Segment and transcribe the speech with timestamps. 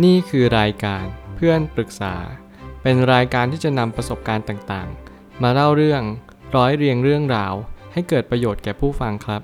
[0.00, 1.04] นี่คือรายการ
[1.36, 2.14] เพื่อนปรึกษา
[2.82, 6.02] เป็นรายการที่จะนำประสบการณ์ต่างๆ มาเล่าเรื่อง
[6.56, 7.54] ร้อยเรียงเรื่องราว
[7.92, 9.42] ให้เกิดประโยชน์แก่ผู้ฟังครับ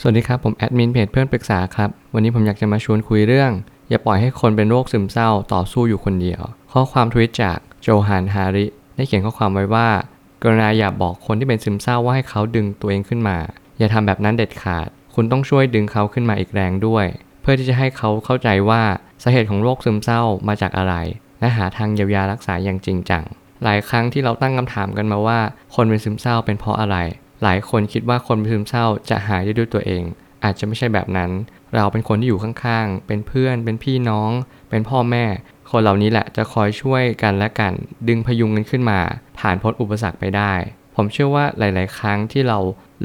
[0.00, 3.50] สวัสดีครับ ผมแอดมินเพจเพื่อนปรึกษาครับ วันนี้ผมอยากจะมาชวนคุยเรื่อง
[3.90, 6.42] อย่าปล่อยให้คนเป็นโรคซึมเศร้าต่อสู้อยู่คนเดียว
[6.72, 8.66] ข้อความทวิตจากโจฮันฮาริ
[8.96, 9.88] ได้เขียนข้อความไว้ว่า
[10.42, 13.38] กรุณาอย่าบอกคนที่เป็นซึมเศร้าว่าให้เขาดึงตัวเองขึ้นมา
[13.78, 17.06] อย่าทำแบบนั้นเด็ดขาด คุณต้องช่วยดึงเขาขึ้นมาอีกแรงด้วย
[17.44, 18.82] เพื่อที่จะให้เขาเข้าใจว่า
[19.22, 20.94] สาเหตุของโรคซึมเศร้ามาจากอะไร
[21.40, 23.24] และหาทางเยียวยารักษาอย่างจริงจัง
[23.64, 25.40] หลายครั้งที่เราตั้งคำถามกันมาว่า
[25.74, 26.96] คนเป็นซึมเศร้าเป็นเพราะอะไร
[27.42, 30.02] หลายคนคิดว่าคนเป็นซึมเศร้าจะหายได้ด้วยตัวเอง
[30.44, 31.30] อาจจะไม่ใช่แบบนั้น
[31.74, 34.30] เราเป็นคนที่อยู่ข้างๆ เป็นเพื่อน เป็นพี่น้อง
[34.70, 35.24] เป็นพ่อแม่
[35.70, 37.72] คนเหล่านี้แหละจะคอยช่วยกันและกัน
[38.08, 39.00] ดึงพยุงกันขึ้นมา
[39.38, 40.52] ผ่านพ้นอุปสรรคไปได้
[40.96, 42.58] ผมเชื่อว่าหลาย ๆ ครั้งที่เรา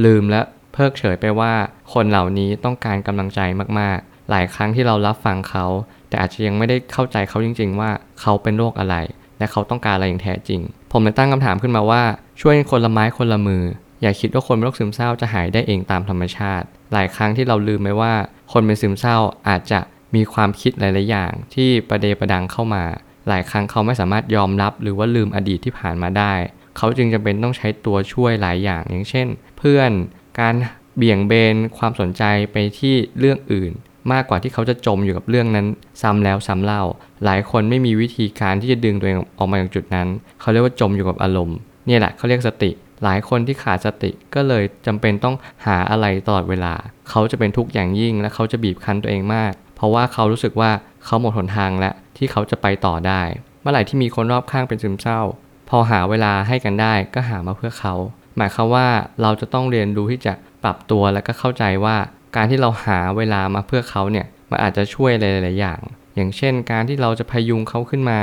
[0.06, 0.42] ลืมและ
[0.74, 1.54] เพิกเฉยไปว่า
[1.94, 3.40] คนเหล่านี้ต้องการกำลังใจ
[3.80, 5.66] มาก หลายครั้งที่เรารับฟังเขา
[6.10, 7.90] แต่อาจจะยังไม่ได้เข้าใจเขาจริง ๆ ว่า
[8.22, 8.96] เขาเป็นโรคอะไร
[9.38, 12.04] และเขาต้องการอะไรอย่างแท้จริง ผมเลยตั้งคำถามขึ้นมาว่า
[12.42, 13.64] ช่วยคนละไม้คนละมือ
[14.02, 18.14] อย่าคิดว่าคนเป็นโรคซึมเศร้าจะหายได้เองตามธรรมชาติ หลายครั้งที่เราลืมไปว่า
[18.52, 19.80] คนเป็นซึมเศร้าอาจจะ
[20.16, 22.84] มีความคิดหลาย ๆ อย่าง ที่ประเดประดังเข้ามา
[23.28, 26.34] หลายครั้งเขาไม่สามารถยอมรับ หรือว่าลืมอดีตที่ผ่านมาได้
[26.78, 29.92] เขาจึงจำเป็นต้องใช้ตัวช่วยหลายอย่างอย่างเช่น เพื่อน
[30.40, 30.56] การ
[30.98, 33.72] เบี่ยงเบนความสนใจไปที่เรื่องอื่น
[34.12, 35.68] มากกว่าที่เขาจะจมอยู่กับเรื่องนั้น
[36.02, 36.84] ซ้ำแล้วซ้ำเล่า
[37.26, 40.08] หลายคนไม่มีวิธีการที่จะดึงตัวเองออกมาจากจุดนั้น
[40.40, 42.72] เขาเรียกว่าจมอยู่กับอารมณ์เนี่ยแหละเขาเรียกสติ
[43.04, 46.74] หลายคนที่ขาดสติก็เลยจำเป็นต้องหาอะไรตลอดเวลา
[47.10, 50.72] เขาจะเป็นทุกข์อย่างยิ่งและเขาจะบีบคั้นตัวเองมาก เพราะว่าเขารู้สึกว่า
[51.06, 53.22] เขาหมดหนทางและที่เขาจะไปต่อได้
[53.62, 55.22] เมื่อไหร่ที่มีคนรอบข้างเป็นซึมเศร้า
[55.70, 57.96] พอหาเวลาให้กันได้ก็หามาเพื่อเขา
[58.38, 58.88] หมายความว่า
[59.22, 61.98] เราจะต้องเรียนรู้ที่จะปรับตัวและก็เข้าใจว่า
[62.36, 65.80] การที่เราหาเวลามาเพื่อเขาเนี่ยมันอาจจะช่วยหลายๆอย่าง
[66.16, 68.22] อย่างเช่น การที่เราจะพยุงเขาขึ้นมา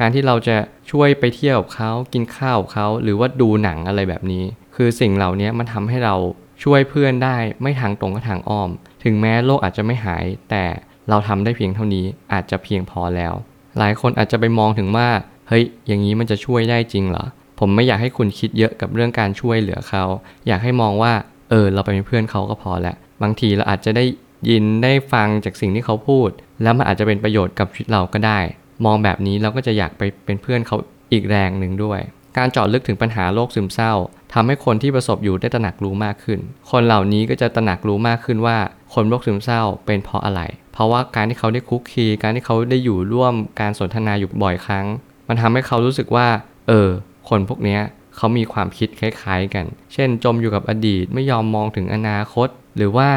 [0.00, 0.56] การที่เราจะ
[0.90, 4.44] ช่วยไปเที่ยวกับเขากินข้าวกับเขาหรือว่าดูหนังอะไรแบบนี้
[4.76, 6.14] คือสิ่งเหล่านี้มันทำให้เรา
[6.64, 8.70] ช่วยเพื่อนได้ไม่ทางตรงก็ทางอ้อม
[9.04, 10.64] ถึงแม้โลกอาจจะไม่หาย แต่
[11.08, 13.34] เราทำได้เพียงเท่านี้อาจจะเพียงพอแล้ว
[13.78, 15.08] หลายคนอาจจะไปมองถึงว่า
[15.48, 17.24] เฮ้ยอย่างนี้มันจะช่วยได้จริงเหรอ
[17.58, 20.04] ผมไม่อยากให้คุณคิดเยอะกับเรื่องการช่วยเหลือเขา
[20.46, 21.12] อยากให้มองว่า
[21.50, 24.04] เออ เราไปเป็นเพื่อนเขาก็พอแล้ว บางทีเราอาจจะได้
[24.50, 26.28] ยินได้ฟังจากสิ่งที่เขาพูด
[26.62, 28.38] แล้วมันอาจจะเป็นประโยชน์กับชีวิตเราก็ได้
[28.84, 30.76] มองแบบนี้เราก็จะอยากไปเป็นเพื่อนเขา
[31.12, 32.00] อีกแรงหนึ่งด้วย
[32.36, 33.92] การเจาะลึกถึงปัญหาโรคซึมเศร้า
[34.32, 36.38] ทำให้คนที่ประสบอยู่ได้ตระหนักรู้มากขึ้น
[36.70, 38.56] คนเหล่านี้ก็จะตระหนักรู้มากขึ้นว่า
[38.94, 40.40] คนโรคซึมเศร้าเป็นเพราะอะไร
[40.72, 44.86] เพราะว่าการที่เขาได้คุกคี การที่เขาได้อยู่ร่วมการสนทนาอยู่บ่อยครั้ง
[45.28, 46.26] มันทำให้เขารู้สึกว่า
[46.68, 46.88] เออ
[47.28, 47.78] คนพวกนี้
[48.18, 53.10] เขามีความคิดคล้ายๆกัน เช่น จมอยู่กับอดีตไม่ยอมมองถึงอนาคต หรือว่า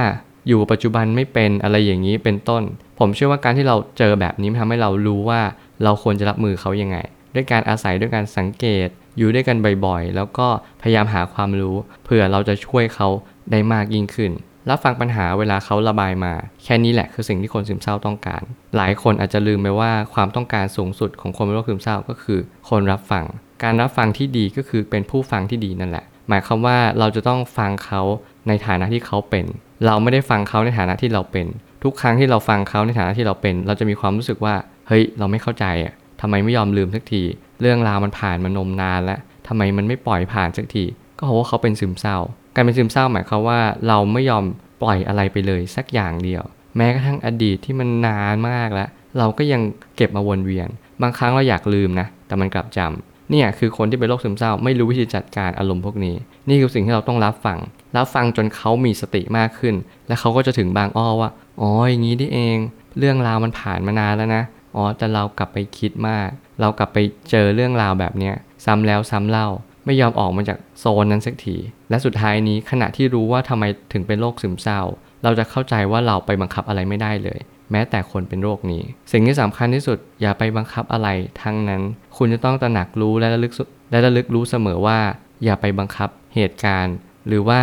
[0.48, 2.64] อยู่ปัจจุบันไม่เป็นอะไรอย่างนี้เป็นต้น
[3.00, 5.42] ผมเชื่อว่าการที่เราเจอแบบนี้ทำให้เรารู้ว่า
[5.84, 6.98] เราควรจะรับมือเขายังไง
[7.36, 10.48] ด้วยการอาศัยด้วยการสังเกต อยู่ด้วยกันบ่อยๆ แล้วก็
[10.82, 13.08] พยายามหาความรู้ เผื่อเราจะช่วยเขา
[13.52, 14.32] ได้มากยิ่งขึ้น
[14.70, 16.34] รับฟังปัญหาเวลาเขาระบายมา
[16.64, 18.44] แค่นี้แหละคือสิ่งที่คนซึมเศร้าต้องการ
[18.78, 22.40] หลายคนอาจจะลืมไปว่าความต้องการสูงสุดของคนเป็นโรคซึมเศร้าก็คือ
[22.70, 23.26] คนรับฟัง
[23.64, 28.02] การรับฟังที่ดีก็คือเป็นผู้ฟังที่ดีนั่นแหละ หมายความว่าเราจะต้องฟังเขา
[28.48, 29.46] ในฐานะที่เขาเป็น
[29.86, 31.48] เราไม่ได้ฟังเขาในฐานะที่เราเป็น
[31.84, 34.56] ทุกครั้งที่เราฟังเขาในฐานะที่เราเป็น เราจะมีความรู้สึกว่า
[34.88, 37.22] เฮ้ยเราไม่เข้าใจอะทำไมไม่ยอมลืมสักที
[37.62, 40.84] เรื่องราวมันผ่านมานมนานแล้วทำไมมันไม่ปล่อยผ่านสักที
[41.22, 42.18] ก็เพราะว่าเขาเป็นซึมเศร้า
[42.56, 44.44] การเป็นซึมเศร้าหมายความว่าเราไม่ยอม
[44.82, 46.44] ปล่อยอะไรไปเลยสักอย่างเดียว
[46.78, 49.62] แม้กระทั่งอดีตที่มันนานมากแล้ว เราก็ยัง
[49.96, 50.68] เก็บมาวนเวียน
[51.02, 56.16] บางครั้งเราอยากลืมนะ แต่มันกลับจำเนี่ยคือคนที่เป็นโรคซึมเศร้าไม่รู้วิธีจัดการอารมณ์พวกนี้
[56.50, 57.60] นี่คือสิ่งที่เราต้องรับฟัง
[57.98, 59.76] รับฟังจนเขามีสติมากขึ้น
[60.08, 61.30] และเขาก็จะถึงบางอ้อว่า
[61.62, 62.58] อ๋ออย่างนี้นี่เอง
[62.98, 64.44] เรื่องราวมันผ่านมานานแล้วนะ
[64.76, 66.30] อ๋อแต่เรากลับไปคิดมาก
[66.62, 66.98] เรากลับไป
[67.30, 69.48] เจอเรื่องราวแบบเนี้ยซ้ำแล้วซ้ำเล่า
[69.86, 71.56] ไม่ยอมออกมาจากโซนนั้นสักที
[71.90, 74.82] และสุดท้ายนี้ขณะที่รู้ว่าทำไมถึงเป็นโรคซึมเศร้า
[75.24, 77.40] เราจะเข้าใจว่าเราไปบังคับอะไรไม่ได้เลย
[77.72, 81.08] แม้แต่คนเป็นโรคนี้ สิ่งที่สำคัญที่สุดอย่าไปบังคับอะไร
[81.42, 81.82] ทั้งนั้น
[82.18, 83.54] คุณจะต้องตระหนักรู้และระลึก
[83.92, 85.00] และระลึกรู้เสมอว่า
[85.44, 86.96] อย่าไปบังคับเหตุการณ์
[87.28, 87.62] หรือว่า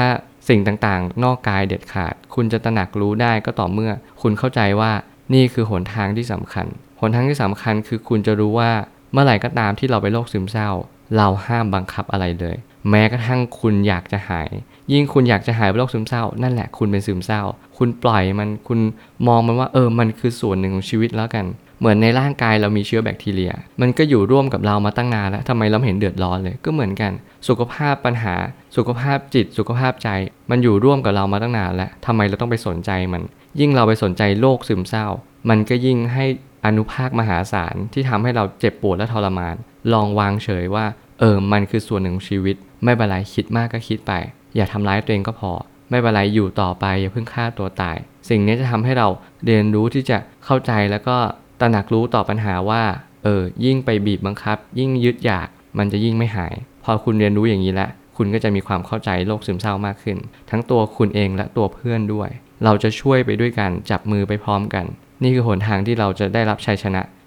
[0.48, 3.92] สิ่งต่างๆ นอกกายเด็ดขาด คุณจะตระหนักรู้ได้ก็ต่อเมื่อ
[4.22, 4.92] คุณเข้าใจว่า
[5.34, 6.66] นี่คือหนทางที่สำคัญ
[7.00, 8.70] หนทางที่สำคัญคือคุณจะรู้ว่า
[9.12, 10.70] เมื่อไหร่ก็ตามที่เราไปโรคซึมเศร้า
[11.16, 12.56] เราห้ามบังคับอะไรเลย
[12.90, 14.50] แม้กระทั่งคุณอยากจะหาย
[14.92, 17.42] ยิ่งคุณอยากจะหายโรคซึมเศร้า นั่นแหละคุณเป็นซึมเศร้า
[17.78, 18.78] คุณปล่อยมันคุณ
[19.26, 21.46] มองมันว่าเออมันคือส่วนหนึ่งของชีวิตแล้วกัน
[21.80, 27.12] เหมือนในร่างกายเรามีเชื้อแบคทีเรีย มันก็อยู่ร่วมกับเรามาตั้งนานแล้วทำไมเราเห็นเดือดร้อนเลยก็เหมือนกัน
[27.48, 28.34] สุขภาพปัญหา
[28.76, 30.08] สุขภาพจิต สุขภาพใจ
[30.50, 33.22] มันอยู่ร่วมกับเรามาตั้งนานแล้วทำไมเราต้องไปสนใจมัน
[33.60, 35.06] ยิ่งเราไปสนใจโรคซึมเศร้า
[35.48, 36.24] มันก็ยิ่งให้
[36.66, 39.56] อนุภาคมหาศาลที่ทำให้เราเจ็บปวดและทรมาน
[39.92, 40.86] ลองวางเฉยว่า
[41.20, 44.12] เออ มันคือส่วนหนึ่งของชีวิต ไม่เป็นไรคิดมากก็คิดไป
[44.56, 45.52] อย่าทำร้ายตัวเองก็พอ
[45.90, 47.96] ไม่เป็นไรอยู่ต่อไปอย่าเพิ่งฆ่าตัวตาย
[48.28, 49.08] สิ่งนี้จะทำให้เรา
[49.44, 51.16] เรียนรู้ที่จะเข้าใจแล้วก็
[51.60, 52.82] ตระหนักรู้ต่อปัญหาว่า
[53.24, 55.48] เออ ยิ่งไปบีบบังคับ ยิ่งยึดอยาก
[55.78, 56.54] มันจะยิ่งไม่หาย
[56.84, 60.18] พอคุณเรียนรู้อย่างนี้แล้วคุณก็จะมีความเข้าใจโรคซึมเศร้ามากขึ้น
[60.50, 62.28] ทั้งตัวคุณเองและตัวเพื่อนด้วย
[62.64, 64.84] เราจะช่วยไปด้วยกันจับมือไปพร้อมกัน
[65.22, 67.02] นี่คือหนทางที่เราจะได้รับชัยชนะ